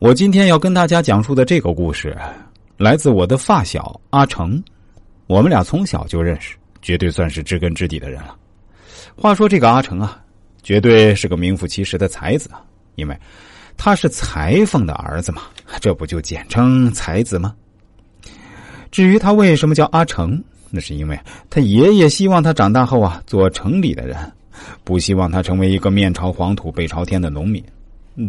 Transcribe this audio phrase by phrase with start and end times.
[0.00, 2.16] 我今天要跟大家讲述的这个故事，
[2.76, 4.62] 来自我的发小阿成。
[5.26, 8.36] 我们俩从小就认识，绝对算是知根知底的人了。
[9.16, 10.22] 话说这个阿成啊，
[10.62, 12.48] 绝对是个名副其实的才子，
[12.94, 13.18] 因为
[13.76, 15.42] 他是裁缝的儿子嘛，
[15.80, 17.52] 这不就简称才子吗？
[18.92, 20.40] 至于他为什么叫阿成，
[20.70, 21.18] 那是因为
[21.50, 24.16] 他爷爷希望他长大后啊做城里的人，
[24.84, 27.60] 不希望他成为一个面朝黄土背朝天的农民。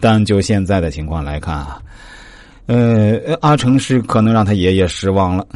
[0.00, 1.82] 但就现在的情况来看啊，
[2.66, 5.46] 呃，阿成是可能让他爷爷失望了。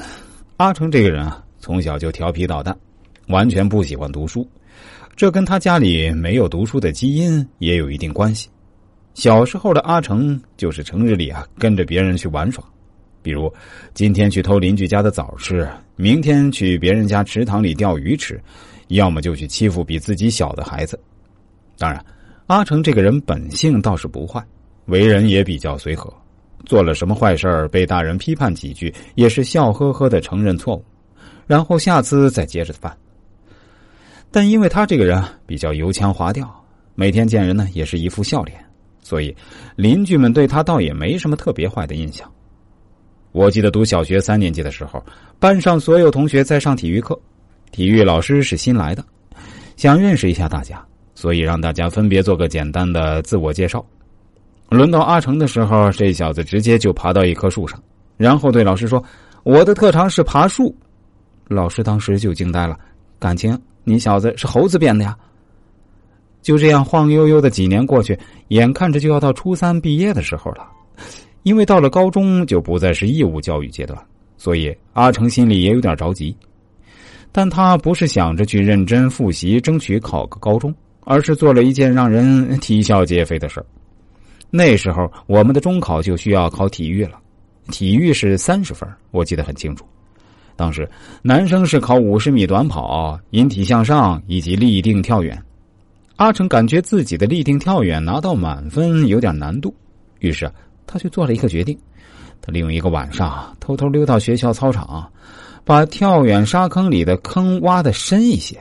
[0.57, 2.75] 阿成这个人啊，从小就调皮捣蛋，
[3.29, 4.49] 完全不喜欢读书，
[5.15, 8.49] 这跟他家里没有读书的基因也有一定关系。
[9.13, 12.65] 小时候的阿成就是成日里啊跟着别人去玩耍，
[13.23, 13.53] 比如
[13.93, 18.41] 今天去偷邻居家的枣吃，明天去别人家池塘里钓鱼吃，
[18.89, 20.99] 要么就去欺负比自己小的孩子。
[21.77, 22.03] 当然。
[22.47, 24.45] 阿成这个人本性倒是不坏，
[24.87, 26.13] 为人也比较随和，
[26.67, 30.85] 做了什么坏事被大人批判几句，也是笑呵呵的承认错误，
[31.47, 32.95] 然后下次再接着犯。
[34.31, 36.49] 但因为他这个人比较油腔滑调，
[36.95, 38.59] 每天见人呢也是一副笑脸，
[39.03, 39.35] 所以
[39.77, 42.31] 邻居们对他倒也没什么特别坏的印象。
[43.31, 45.03] 我记得读小学三年级的时候，
[45.39, 47.19] 班上所有同学在上体育课，
[47.71, 49.05] 体育老师是新来的，
[49.77, 50.85] 想认识一下大家。
[51.23, 53.85] 所以让大家分别做个简单的自我介绍。
[54.71, 57.81] 轮到阿成的时候，这小子直接就爬到一棵树上，
[58.17, 59.01] 然后对老师说
[59.45, 60.75] ：“我的特长是爬树。”
[61.47, 62.77] 老师当时就惊呆了，
[63.21, 65.17] 感情你小子是猴子变的呀？
[66.41, 68.19] 就这样晃悠悠的几年过去，
[68.49, 70.69] 眼看着就要到初三毕业的时候了。
[71.45, 73.97] 因为到了高中就不再是义务教育阶段，
[74.37, 76.37] 所以阿成心里也有点着急。
[77.31, 80.75] 但他不是想着去认真复习，争取考个高中。
[81.05, 83.65] 而是做了一件让人啼笑皆非的事
[84.51, 87.19] 那时候我们的中考就需要考体育了，
[87.71, 89.85] 体育是三十分，我记得很清楚。
[90.55, 90.89] 当时
[91.23, 95.43] 男生是考五十米短跑、引体向上以及立定跳远。
[96.17, 99.75] 阿成感觉自己的立定跳远拿到满分有点难度，
[100.21, 100.49] 于是
[100.87, 101.77] 他就做了一个决定：
[102.43, 105.11] 他利用一个晚上偷偷溜到学校操场，
[105.65, 108.57] 把跳远沙坑里的坑挖的深一些。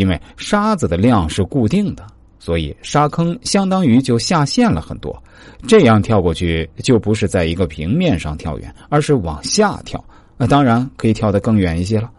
[0.00, 2.06] 因为沙子的量是固定的，
[2.38, 5.22] 所以沙坑相当于就下陷了很多。
[5.68, 10.02] 这样跳过去就不是在一个平面上跳远，而是往下跳。
[10.38, 12.10] 那当然可以跳得更远一些了。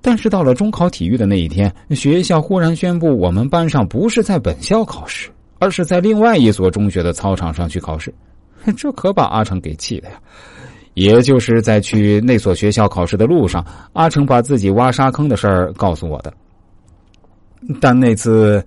[0.00, 5.30] 但是到了中考体育的那一天，学校忽然宣布我们班上不是在本校考试，
[5.60, 8.12] 而是在另外一所中学的操场上去考试。
[8.76, 10.20] 这可把阿成给气的呀！
[10.94, 16.34] 也就是在去那所学校考试的路上，阿成把自己挖沙坑的事儿告诉我的。
[17.80, 18.64] 但那次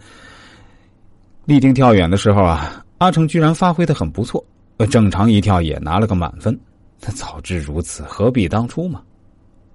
[1.46, 4.44] 立定跳远的时候啊，阿成居然发挥的很不错，
[4.90, 6.58] 正常一跳也拿了个满分。
[7.00, 9.02] 他早知如此，何必当初嘛？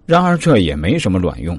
[0.05, 1.59] 然而这也没什么卵用，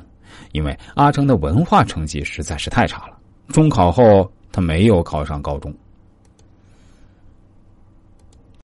[0.53, 3.17] 因为阿成的文化成绩实在是太差了。
[3.49, 5.73] 中考后他没有考上高中。